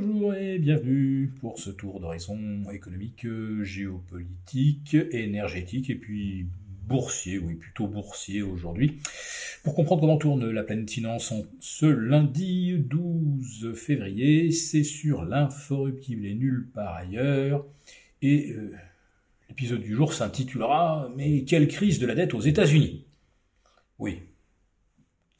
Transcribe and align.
Bonjour 0.00 0.34
et 0.34 0.60
bienvenue 0.60 1.32
pour 1.40 1.58
ce 1.58 1.70
tour 1.70 1.98
d'horizon 1.98 2.38
économique, 2.72 3.26
géopolitique, 3.62 4.96
énergétique 5.10 5.90
et 5.90 5.96
puis 5.96 6.46
boursier, 6.86 7.38
oui 7.38 7.54
plutôt 7.54 7.88
boursier 7.88 8.42
aujourd'hui. 8.42 9.00
Pour 9.64 9.74
comprendre 9.74 10.02
comment 10.02 10.16
tourne 10.16 10.48
la 10.50 10.62
planète 10.62 10.88
finance 10.88 11.32
en 11.32 11.42
ce 11.58 11.86
lundi 11.86 12.76
12 12.78 13.74
février, 13.74 14.52
c'est 14.52 14.84
sur 14.84 15.24
l'inforruptible 15.24 16.26
et 16.26 16.34
nul 16.34 16.68
par 16.72 16.94
ailleurs. 16.94 17.66
Et 18.22 18.52
euh, 18.52 18.72
l'épisode 19.48 19.80
du 19.80 19.94
jour 19.94 20.12
s'intitulera 20.12 21.10
Mais 21.16 21.42
quelle 21.42 21.66
crise 21.66 21.98
de 21.98 22.06
la 22.06 22.14
dette 22.14 22.34
aux 22.34 22.40
États-Unis? 22.40 23.04
Oui. 23.98 24.20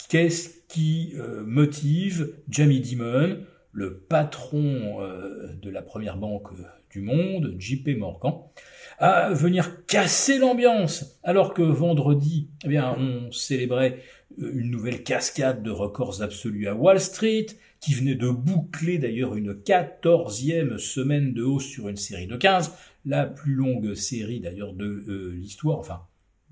Qu'est-ce 0.09 0.50
qui 0.66 1.12
euh, 1.16 1.45
motive 1.45 2.34
Jamie 2.48 2.80
Dimon 2.80 3.38
le 3.72 3.98
patron 3.98 5.02
euh, 5.02 5.52
de 5.60 5.70
la 5.70 5.82
première 5.82 6.16
banque 6.16 6.48
du 6.90 7.00
monde, 7.00 7.54
JP 7.59 7.98
Morgan, 7.98 8.34
à 8.98 9.30
venir 9.32 9.84
casser 9.86 10.38
l'ambiance, 10.38 11.18
alors 11.22 11.54
que 11.54 11.62
vendredi, 11.62 12.48
eh 12.64 12.68
bien, 12.68 12.96
on 12.98 13.30
célébrait 13.30 14.02
une 14.36 14.70
nouvelle 14.70 15.02
cascade 15.02 15.62
de 15.62 15.70
records 15.70 16.23
absolus 16.23 16.68
à 16.68 16.74
Wall 16.74 17.00
Street, 17.00 17.46
qui 17.80 17.95
venait 17.95 18.14
de 18.14 18.28
boucler 18.28 18.98
d'ailleurs 18.98 19.36
une 19.36 19.54
quatorzième 19.54 20.78
semaine 20.78 21.32
de 21.32 21.42
hausse 21.42 21.66
sur 21.66 21.88
une 21.88 21.96
série 21.96 22.26
de 22.26 22.37
15, 22.37 22.73
la 23.04 23.26
plus 23.26 23.54
longue 23.54 23.95
série 23.95 24.40
d'ailleurs 24.40 24.73
de 24.73 25.04
euh, 25.09 25.34
l'histoire, 25.34 25.78
enfin, 25.78 26.02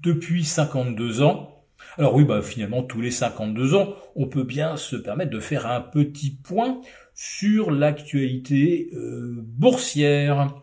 depuis 0.03 0.45
52 0.45 1.23
ans. 1.23 1.56
Alors 1.99 2.15
oui, 2.15 2.25
bah 2.25 2.43
finalement, 2.43 2.83
tous 2.83 3.01
les 3.01 3.11
52 3.11 3.75
ans, 3.75 3.95
on 4.15 4.27
peut 4.27 4.45
bien 4.45 4.77
se 4.77 4.97
permettre 4.97 5.31
de 5.31 5.41
faire 5.41 5.67
un 5.67 5.81
petit 5.81 6.31
point 6.31 6.81
sur 7.15 7.71
l'actualité 7.71 8.91
euh, 8.95 9.35
boursière. 9.39 10.55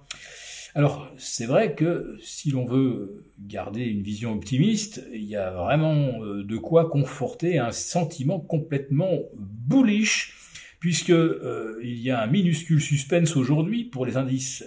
Alors, 0.75 1.11
c'est 1.17 1.45
vrai 1.45 1.75
que 1.75 2.17
si 2.21 2.51
l'on 2.51 2.65
veut 2.65 3.25
garder 3.39 3.83
une 3.83 4.01
vision 4.01 4.33
optimiste, 4.33 5.05
il 5.13 5.23
y 5.23 5.35
a 5.35 5.51
vraiment 5.51 6.23
euh, 6.23 6.43
de 6.43 6.57
quoi 6.57 6.89
conforter 6.89 7.59
un 7.59 7.71
sentiment 7.71 8.39
complètement 8.39 9.19
bullish, 9.35 10.35
puisque 10.79 11.11
euh, 11.11 11.79
il 11.83 11.99
y 11.99 12.09
a 12.09 12.21
un 12.21 12.27
minuscule 12.27 12.81
suspense 12.81 13.35
aujourd'hui 13.35 13.85
pour 13.85 14.05
les 14.05 14.17
indices 14.17 14.63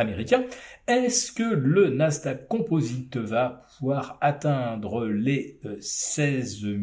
américains. 0.00 0.44
Est-ce 0.86 1.32
que 1.32 1.42
le 1.42 1.90
Nasdaq 1.90 2.48
Composite 2.48 3.16
va 3.16 3.66
pouvoir 3.78 4.18
atteindre 4.20 5.06
les 5.06 5.60
16 5.80 6.62
000 6.62 6.76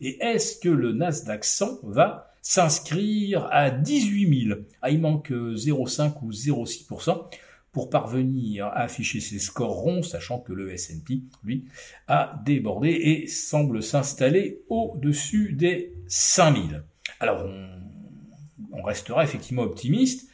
et 0.00 0.18
est-ce 0.24 0.58
que 0.58 0.68
le 0.68 0.92
Nasdaq 0.92 1.44
100 1.44 1.80
va 1.82 2.34
s'inscrire 2.44 3.48
à 3.50 3.70
18 3.70 4.46
000. 4.48 4.60
Ah, 4.82 4.90
il 4.90 5.00
manque 5.00 5.30
0,5 5.30 6.12
ou 6.22 6.30
0,6% 6.30 7.26
pour 7.72 7.90
parvenir 7.90 8.66
à 8.66 8.82
afficher 8.82 9.18
ses 9.18 9.38
scores 9.38 9.76
ronds, 9.76 10.02
sachant 10.02 10.38
que 10.38 10.52
le 10.52 10.70
S&P, 10.70 11.22
lui, 11.42 11.64
a 12.06 12.40
débordé 12.44 12.90
et 12.90 13.26
semble 13.26 13.82
s'installer 13.82 14.62
au-dessus 14.68 15.54
des 15.54 15.94
5000. 16.06 16.84
Alors, 17.18 17.44
on, 18.72 18.82
restera 18.82 19.24
effectivement 19.24 19.62
optimiste 19.62 20.30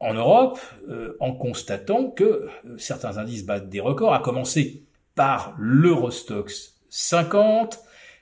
en 0.00 0.14
Europe 0.14 0.58
euh, 0.88 1.16
en 1.20 1.32
constatant 1.32 2.10
que 2.10 2.24
euh, 2.24 2.48
certains 2.78 3.18
indices 3.18 3.46
battent 3.46 3.68
des 3.68 3.80
records, 3.80 4.14
à 4.14 4.20
commencer 4.20 4.84
par 5.14 5.54
l'Eurostox 5.58 6.80
50, 6.90 7.80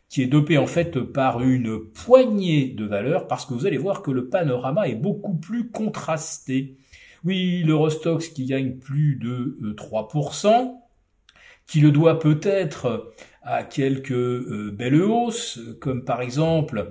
qui 0.08 0.22
est 0.22 0.26
dopé 0.26 0.58
en 0.58 0.66
fait 0.66 1.00
par 1.00 1.40
une 1.40 1.78
poignée 1.78 2.68
de 2.68 2.84
valeurs, 2.84 3.26
parce 3.26 3.46
que 3.46 3.54
vous 3.54 3.66
allez 3.66 3.78
voir 3.78 4.02
que 4.02 4.10
le 4.10 4.28
panorama 4.28 4.86
est 4.86 4.94
beaucoup 4.94 5.34
plus 5.34 5.70
contrasté. 5.70 6.76
Oui, 7.24 7.62
l'Eurostox 7.64 8.28
qui 8.28 8.44
gagne 8.44 8.76
plus 8.76 9.16
de 9.16 9.74
3%, 9.74 10.46
euh, 10.48 10.66
qui 11.66 11.80
le 11.80 11.92
doit 11.92 12.18
peut-être 12.18 13.14
à 13.42 13.64
quelques 13.64 14.12
euh, 14.12 14.70
belles 14.70 15.02
hausses, 15.02 15.60
comme 15.80 16.04
par 16.04 16.20
exemple, 16.20 16.90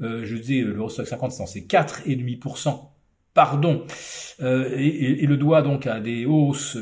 euh, 0.00 0.24
je 0.24 0.36
dis 0.36 0.62
l'Eurostox 0.62 1.08
50, 1.08 1.32
c'est 1.48 1.66
4,5%, 1.66 2.89
pardon, 3.34 3.84
et, 4.40 5.22
et, 5.22 5.26
le 5.26 5.36
doit 5.36 5.62
donc 5.62 5.86
à 5.86 6.00
des 6.00 6.24
hausses 6.24 6.78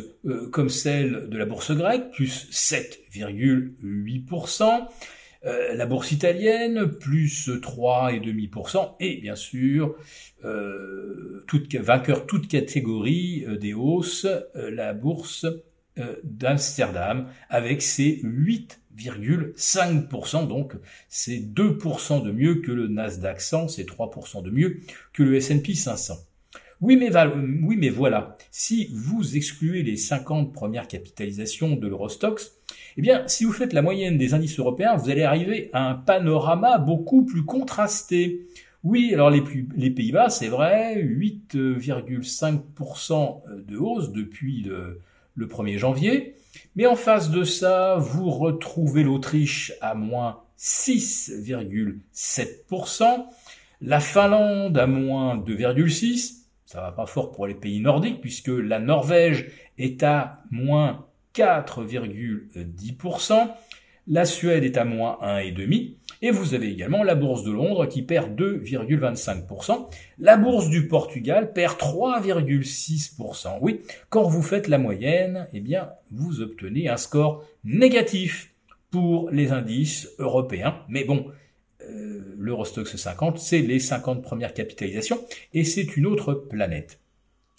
comme 0.53 0.69
celle 0.69 1.29
de 1.29 1.37
la 1.37 1.45
bourse 1.45 1.73
grecque, 1.73 2.13
plus 2.13 2.49
7,8%, 2.51 4.87
euh, 5.47 5.73
la 5.75 5.87
bourse 5.87 6.11
italienne, 6.11 6.89
plus 6.99 7.49
3,5%, 7.49 8.97
et 8.99 9.21
bien 9.21 9.37
sûr, 9.37 9.95
euh, 10.45 11.45
toute, 11.47 11.73
vainqueur 11.77 12.27
toute 12.27 12.49
catégorie 12.49 13.45
euh, 13.47 13.57
des 13.57 13.73
hausses, 13.73 14.27
la 14.55 14.95
bourse 14.95 15.47
d'Amsterdam, 16.23 17.29
avec 17.49 17.83
ses 17.83 18.21
8,5%, 18.23 20.47
donc 20.47 20.75
c'est 21.09 21.39
2% 21.39 22.25
de 22.25 22.31
mieux 22.31 22.57
que 22.57 22.71
le 22.71 22.87
Nasdaq 22.87 23.41
100, 23.41 23.67
c'est 23.69 23.85
3% 23.85 24.45
de 24.45 24.51
mieux 24.51 24.81
que 25.13 25.25
le 25.25 25.35
S&P 25.37 25.75
500. 25.75 26.28
Oui 26.81 26.97
mais, 26.97 27.89
voilà, 27.89 28.37
si 28.53 28.89
vous 28.93 29.37
excluez 29.37 29.83
les 29.83 29.97
50 29.97 30.53
premières 30.53 30.87
capitalisations 30.87 31.75
de 31.75 31.89
l'Eurostox, 31.89 32.53
eh 32.97 33.03
bien, 33.03 33.27
si 33.27 33.45
vous 33.45 33.53
faites 33.53 33.73
la 33.73 33.83
moyenne 33.83 34.17
des 34.17 34.33
indices 34.35 34.59
européens, 34.59 34.97
vous 34.97 35.11
allez 35.11 35.23
arriver 35.23 35.71
à 35.73 35.89
un 35.89 35.95
panorama 35.95 36.79
beaucoup 36.79 37.25
plus 37.25 37.45
contrasté. 37.45 38.47
Oui, 38.85 39.13
alors 39.13 39.31
les, 39.31 39.43
les 39.77 39.91
Pays-Bas, 39.91 40.31
c'est 40.31 40.49
vrai, 40.49 41.03
8,5% 41.03 43.43
de 43.67 43.77
hausse 43.77 44.13
depuis 44.13 44.63
le, 44.63 45.01
le 45.35 45.47
1er 45.47 45.79
janvier. 45.79 46.35
Mais 46.77 46.87
en 46.87 46.97
face 46.97 47.31
de 47.31 47.45
ça, 47.45 47.97
vous 47.97 48.31
retrouvez 48.31 49.03
l'Autriche 49.03 49.73
à 49.81 49.95
moins 49.95 50.41
6,7%, 50.59 53.05
la 53.81 54.01
Finlande 54.01 54.77
à 54.79 54.87
moins 54.87 55.37
2,6%, 55.37 56.39
ça 56.69 56.81
va 56.83 56.93
pas 56.93 57.07
fort 57.07 57.33
pour 57.33 57.47
les 57.47 57.55
pays 57.55 57.81
nordiques 57.81 58.21
puisque 58.21 58.49
la 58.49 58.79
Norvège 58.79 59.47
est 59.79 60.03
à 60.03 60.43
moins 60.51 61.07
4,10%, 61.35 63.49
la 64.07 64.27
Suède 64.27 64.65
est 64.65 64.77
à 64.77 64.85
moins 64.85 65.17
1,5%, 65.23 65.95
et 66.21 66.31
vous 66.31 66.53
avez 66.53 66.71
également 66.71 67.05
la 67.05 67.15
bourse 67.15 67.43
de 67.43 67.53
Londres 67.53 67.87
qui 67.87 68.03
perd 68.03 68.39
2,25%, 68.39 69.89
la 70.19 70.37
bourse 70.37 70.69
du 70.69 70.89
Portugal 70.89 71.55
perd 71.55 71.79
3,6%. 71.79 73.57
Oui, 73.63 73.81
quand 74.11 74.25
vous 74.25 74.43
faites 74.43 74.69
la 74.69 74.77
moyenne, 74.77 75.49
eh 75.55 75.61
bien, 75.61 75.93
vous 76.11 76.43
obtenez 76.43 76.91
un 76.91 76.99
score 76.99 77.45
négatif 77.65 78.53
pour 78.91 79.31
les 79.31 79.53
indices 79.53 80.11
européens. 80.19 80.83
Mais 80.89 81.05
bon, 81.05 81.33
l'Eurostox 82.37 82.97
50, 82.97 83.39
c'est 83.39 83.61
les 83.61 83.79
50 83.79 84.23
premières 84.23 84.55
capitalisations, 84.55 85.25
et 85.55 85.65
c'est 85.65 85.97
une 85.97 86.07
autre 86.07 86.35
planète. 86.35 87.01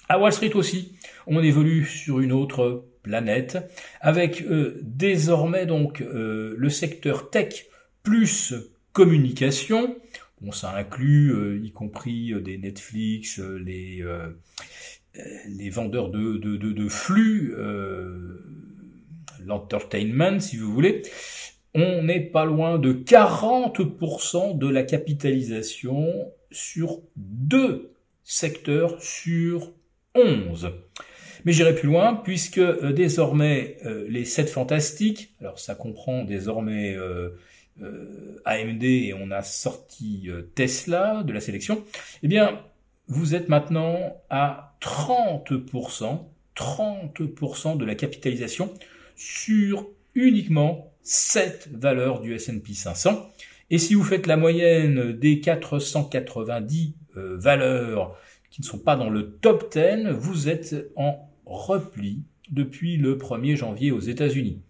À 0.08 0.20
Wall 0.20 0.34
Street 0.34 0.54
aussi, 0.56 0.96
on 1.28 1.42
évolue 1.42 1.86
sur 1.86 2.20
une 2.20 2.32
autre 2.32 2.86
planète, 3.04 3.58
avec 4.02 4.42
euh, 4.42 4.80
désormais 4.82 5.66
donc 5.66 6.02
euh, 6.02 6.56
le 6.58 6.70
secteur 6.70 7.30
tech 7.30 7.68
plus 8.04 8.54
communication. 8.94 9.96
Bon, 10.42 10.52
ça 10.52 10.76
inclut 10.76 11.62
y 11.64 11.72
compris 11.72 12.34
des 12.42 12.58
Netflix, 12.58 13.40
les 13.40 14.02
vendeurs 15.70 16.10
de, 16.10 16.38
de, 16.38 16.56
de, 16.56 16.72
de 16.72 16.88
flux, 16.88 17.54
l'entertainment 19.46 20.40
si 20.40 20.58
vous 20.58 20.72
voulez 20.72 21.04
on 21.76 22.04
n'est 22.04 22.20
pas 22.20 22.46
loin 22.46 22.80
de 22.80 22.94
40% 22.94 24.58
de 24.58 24.68
la 24.68 24.84
capitalisation 24.84 26.32
sur 26.52 27.02
deux 27.16 27.94
secteurs 28.24 29.02
sur 29.02 29.72
11. 30.16 30.72
Mais 31.46 31.54
j'irai 31.54 31.76
plus 31.76 31.88
loin 31.88 32.16
puisque 32.16 32.58
euh, 32.58 32.92
désormais 32.92 33.78
euh, 33.86 34.06
les 34.10 34.26
7 34.26 34.50
fantastiques, 34.50 35.34
alors 35.40 35.60
ça 35.60 35.76
comprend 35.76 36.24
désormais 36.24 36.96
euh, 36.96 37.38
AMD 38.46 38.84
et 38.84 39.14
on 39.18 39.32
a 39.32 39.42
sorti 39.42 40.30
Tesla 40.54 41.24
de 41.24 41.32
la 41.32 41.40
sélection, 41.40 41.84
eh 42.24 42.28
bien 42.28 42.62
vous 43.08 43.36
êtes 43.36 43.48
maintenant 43.48 44.22
à 44.30 44.76
30%, 44.82 46.20
30% 46.58 47.78
de 47.78 47.86
la 47.86 47.96
capitalisation 47.96 48.74
sur 49.16 49.88
uniquement 50.14 50.89
cette 51.02 51.70
valeurs 51.72 52.22
du 52.22 52.34
S&P 52.34 52.74
500. 52.74 53.30
Et 53.70 53.78
si 53.78 53.94
vous 53.94 54.04
faites 54.04 54.28
la 54.28 54.38
moyenne 54.38 55.14
des 55.14 55.40
490 55.40 56.96
euh, 57.18 57.38
valeurs 57.38 58.18
qui 58.50 58.62
ne 58.62 58.66
sont 58.66 58.80
pas 58.80 58.96
dans 58.96 59.10
le 59.10 59.32
top 59.32 59.72
10, 59.72 60.10
vous 60.12 60.50
êtes 60.50 60.92
en 60.96 61.30
repli 61.46 62.24
depuis 62.52 62.98
le 62.98 63.18
1er 63.18 63.56
janvier 63.56 63.92
aux 63.92 64.00
États-Unis. 64.00 64.62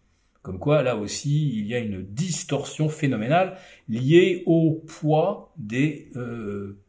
Comme 0.42 0.60
quoi, 0.60 0.84
là 0.84 0.96
aussi, 0.96 1.50
il 1.58 1.68
y 1.68 1.76
a 1.76 1.80
une 1.80 2.04
distorsion 2.04 2.90
phénoménale 2.90 3.58
liée 3.88 4.44
au 4.46 4.84
poids 4.88 5.54
des 5.58 6.10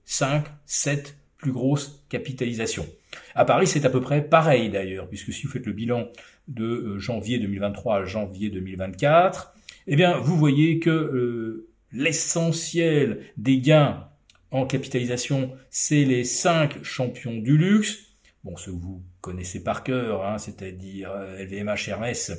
5, 0.05 0.47
euh, 0.47 0.51
7 0.67 1.17
plus 1.41 1.53
grosse 1.53 2.05
capitalisation. 2.09 2.87
À 3.35 3.45
Paris, 3.45 3.67
c'est 3.67 3.85
à 3.85 3.91
peu 3.91 4.01
près 4.01 4.23
pareil 4.23 4.71
d'ailleurs, 4.71 5.09
puisque 5.09 5.33
si 5.33 5.47
vous 5.47 5.53
faites 5.53 5.67
le 5.67 5.73
bilan 5.73 6.09
de 6.49 6.65
euh, 6.65 6.99
janvier 6.99 7.39
2023 7.39 7.97
à 7.97 8.05
janvier 8.05 8.51
2024, 8.51 9.55
eh 9.87 9.97
bien, 9.97 10.19
vous 10.19 10.37
voyez 10.37 10.79
que 10.79 10.91
euh, 10.91 11.69
l'essentiel 11.93 13.21
des 13.37 13.59
gains 13.59 14.09
en 14.51 14.67
capitalisation, 14.67 15.53
c'est 15.71 16.05
les 16.05 16.25
cinq 16.25 16.83
champions 16.83 17.37
du 17.37 17.57
luxe. 17.57 17.99
Bon, 18.45 18.57
ceux 18.57 18.73
que 18.73 18.77
vous 18.77 19.03
connaissez 19.21 19.63
par 19.63 19.85
cœur, 19.85 20.25
hein, 20.25 20.39
c'est-à-dire 20.39 21.11
LVMH, 21.39 21.89
euh, 21.89 21.91
Hermès, 21.91 22.33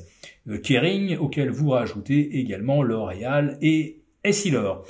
Kering, 0.64 1.18
auquel 1.18 1.50
vous 1.50 1.70
rajoutez 1.70 2.40
également 2.40 2.84
L'Oréal 2.84 3.58
et 3.62 4.01
Essilor. 4.24 4.86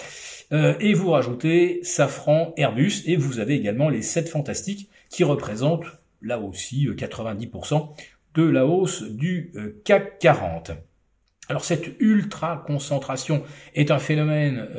Euh, 0.52 0.76
et 0.80 0.94
vous 0.94 1.12
rajoutez 1.12 1.80
Safran, 1.84 2.54
Airbus, 2.58 3.04
et 3.06 3.16
vous 3.16 3.40
avez 3.40 3.56
également 3.56 3.90
les 3.90 4.02
7 4.02 4.28
fantastiques 4.28 4.90
qui 5.10 5.24
représentent 5.24 5.86
là 6.22 6.40
aussi 6.40 6.88
90% 6.88 7.76
euh, 7.76 7.80
de 8.36 8.44
la 8.44 8.66
hausse 8.66 9.04
du 9.04 9.52
euh, 9.56 9.82
CAC 9.86 10.20
40. 10.20 10.72
Alors 11.48 11.64
cette 11.64 12.00
ultra 12.00 12.64
concentration 12.66 13.44
est 13.76 13.92
un 13.92 14.00
phénomène 14.00 14.70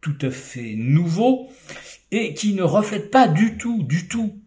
tout 0.00 0.16
à 0.22 0.30
fait 0.30 0.74
nouveau 0.76 1.48
et 2.10 2.32
qui 2.32 2.54
ne 2.54 2.62
reflète 2.62 3.10
pas 3.10 3.28
du 3.28 3.58
tout, 3.58 3.82
du 3.82 4.08
tout 4.08 4.38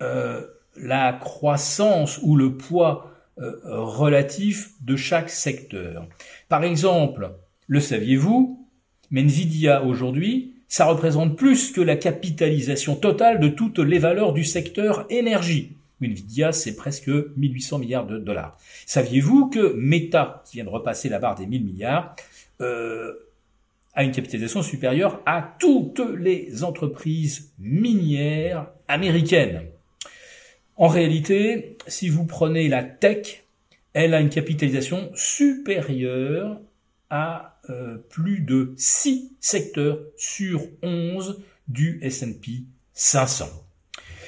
la 0.00 1.12
croissance 1.14 2.20
ou 2.22 2.36
le 2.36 2.58
poids 2.58 3.10
relatif 3.38 4.72
de 4.82 4.96
chaque 4.96 5.30
secteur. 5.30 6.06
Par 6.50 6.62
exemple, 6.62 7.32
le 7.68 7.80
saviez-vous, 7.80 8.67
mais 9.10 9.22
Nvidia 9.22 9.84
aujourd'hui, 9.84 10.54
ça 10.68 10.84
représente 10.84 11.36
plus 11.36 11.72
que 11.72 11.80
la 11.80 11.96
capitalisation 11.96 12.94
totale 12.94 13.40
de 13.40 13.48
toutes 13.48 13.78
les 13.78 13.98
valeurs 13.98 14.32
du 14.32 14.44
secteur 14.44 15.06
énergie. 15.08 15.72
Nvidia, 16.00 16.52
c'est 16.52 16.76
presque 16.76 17.08
1800 17.08 17.78
milliards 17.78 18.06
de 18.06 18.18
dollars. 18.18 18.56
Saviez-vous 18.86 19.48
que 19.48 19.72
Meta, 19.74 20.42
qui 20.46 20.56
vient 20.56 20.64
de 20.64 20.70
repasser 20.70 21.08
la 21.08 21.18
barre 21.18 21.34
des 21.34 21.46
1000 21.46 21.64
milliards, 21.64 22.14
euh, 22.60 23.12
a 23.94 24.04
une 24.04 24.12
capitalisation 24.12 24.62
supérieure 24.62 25.20
à 25.26 25.56
toutes 25.58 26.00
les 26.00 26.62
entreprises 26.62 27.52
minières 27.58 28.68
américaines? 28.86 29.62
En 30.76 30.86
réalité, 30.86 31.76
si 31.88 32.08
vous 32.08 32.24
prenez 32.24 32.68
la 32.68 32.84
tech, 32.84 33.44
elle 33.94 34.14
a 34.14 34.20
une 34.20 34.28
capitalisation 34.28 35.10
supérieure 35.14 36.60
à 37.10 37.60
euh, 37.70 37.98
plus 38.10 38.40
de 38.40 38.74
6 38.76 39.36
secteurs 39.40 40.00
sur 40.16 40.62
11 40.82 41.42
du 41.68 41.98
S&P 42.02 42.64
500. 42.92 43.46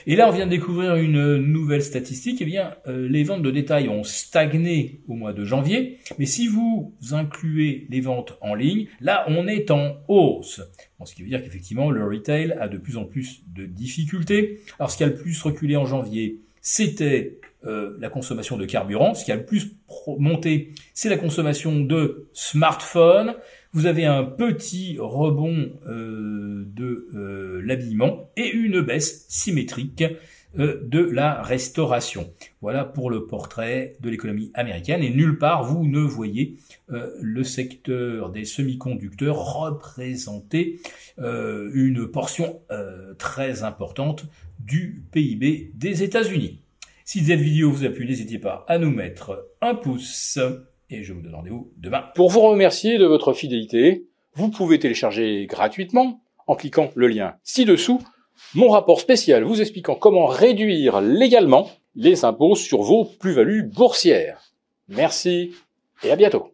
Et 0.06 0.16
là, 0.16 0.28
on 0.28 0.32
vient 0.32 0.46
de 0.46 0.50
découvrir 0.50 0.96
une 0.96 1.36
nouvelle 1.36 1.82
statistique. 1.82 2.38
Eh 2.40 2.44
bien, 2.44 2.74
euh, 2.86 3.08
les 3.08 3.22
ventes 3.22 3.42
de 3.42 3.50
détail 3.50 3.88
ont 3.88 4.02
stagné 4.02 5.02
au 5.08 5.14
mois 5.14 5.32
de 5.32 5.44
janvier, 5.44 5.98
mais 6.18 6.26
si 6.26 6.46
vous 6.46 6.94
incluez 7.12 7.86
les 7.90 8.00
ventes 8.00 8.38
en 8.40 8.54
ligne, 8.54 8.86
là, 9.00 9.24
on 9.28 9.46
est 9.46 9.70
en 9.70 9.96
hausse. 10.08 10.62
ce 11.04 11.14
qui 11.14 11.22
veut 11.22 11.28
dire 11.28 11.42
qu'effectivement, 11.42 11.90
le 11.90 12.04
retail 12.04 12.52
a 12.58 12.68
de 12.68 12.78
plus 12.78 12.96
en 12.96 13.04
plus 13.04 13.42
de 13.54 13.66
difficultés. 13.66 14.60
Alors, 14.78 14.90
ce 14.90 14.96
qui 14.96 15.04
a 15.04 15.08
le 15.08 15.14
plus 15.14 15.40
reculé 15.42 15.76
en 15.76 15.84
janvier, 15.84 16.40
c'était 16.62 17.40
euh, 17.66 17.94
la 18.00 18.08
consommation 18.08 18.56
de 18.56 18.64
carburant. 18.64 19.12
Ce 19.12 19.22
qui 19.22 19.32
a 19.32 19.36
le 19.36 19.44
plus 19.44 19.76
monté, 20.06 20.72
c'est 20.94 21.10
la 21.10 21.18
consommation 21.18 21.78
de 21.78 22.30
smartphones. 22.32 23.34
Vous 23.74 23.84
avez 23.84 24.06
un 24.06 24.24
petit 24.24 24.96
rebond 24.98 25.70
euh, 25.86 26.64
de 26.66 27.08
euh, 27.14 27.60
l'habillement 27.62 28.30
et 28.38 28.50
une 28.50 28.80
baisse 28.80 29.26
symétrique 29.28 30.04
de 30.54 30.98
la 30.98 31.42
restauration. 31.42 32.32
Voilà 32.60 32.84
pour 32.84 33.08
le 33.08 33.26
portrait 33.26 33.92
de 34.00 34.10
l'économie 34.10 34.50
américaine 34.54 35.00
et 35.02 35.10
nulle 35.10 35.38
part 35.38 35.62
vous 35.62 35.84
ne 35.86 36.00
voyez 36.00 36.56
le 36.88 37.44
secteur 37.44 38.30
des 38.30 38.44
semi-conducteurs 38.44 39.36
représenter 39.36 40.80
une 41.18 42.08
portion 42.08 42.58
très 43.16 43.62
importante 43.62 44.26
du 44.58 45.04
PIB 45.12 45.70
des 45.76 46.02
États-Unis. 46.02 46.60
Si 47.12 47.24
cette 47.24 47.40
vidéo 47.40 47.72
vous 47.72 47.84
a 47.84 47.88
plu, 47.88 48.06
n'hésitez 48.06 48.38
pas 48.38 48.64
à 48.68 48.78
nous 48.78 48.92
mettre 48.92 49.48
un 49.60 49.74
pouce 49.74 50.38
et 50.90 51.02
je 51.02 51.12
vous 51.12 51.20
donne 51.20 51.34
rendez-vous 51.34 51.72
demain. 51.76 52.04
Pour 52.14 52.30
vous 52.30 52.38
remercier 52.38 52.98
de 52.98 53.04
votre 53.04 53.32
fidélité, 53.32 54.06
vous 54.34 54.48
pouvez 54.48 54.78
télécharger 54.78 55.44
gratuitement 55.46 56.22
en 56.46 56.54
cliquant 56.54 56.92
le 56.94 57.08
lien 57.08 57.34
ci-dessous 57.42 58.00
mon 58.54 58.68
rapport 58.68 59.00
spécial 59.00 59.42
vous 59.42 59.60
expliquant 59.60 59.96
comment 59.96 60.26
réduire 60.26 61.00
légalement 61.00 61.68
les 61.96 62.24
impôts 62.24 62.54
sur 62.54 62.82
vos 62.82 63.04
plus-values 63.04 63.64
boursières. 63.64 64.52
Merci 64.86 65.50
et 66.04 66.12
à 66.12 66.16
bientôt. 66.16 66.49